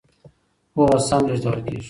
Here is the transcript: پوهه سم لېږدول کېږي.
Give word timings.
پوهه 0.73 0.97
سم 1.07 1.21
لېږدول 1.27 1.57
کېږي. 1.65 1.79